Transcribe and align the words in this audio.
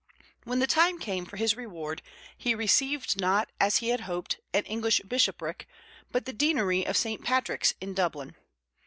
When 0.45 0.57
the 0.57 0.65
time 0.65 0.97
came 0.97 1.27
for 1.27 1.37
his 1.37 1.55
reward, 1.55 2.01
he 2.35 2.55
received 2.55 3.21
not, 3.21 3.51
as 3.59 3.75
he 3.75 3.89
had 3.89 3.99
hoped, 3.99 4.39
an 4.51 4.63
English 4.63 4.99
bishopric, 5.01 5.67
but 6.11 6.25
the 6.25 6.33
deanery 6.33 6.83
of 6.87 6.97
St. 6.97 7.23
Patrick's 7.23 7.75
in 7.79 7.93
Dublin. 7.93 8.35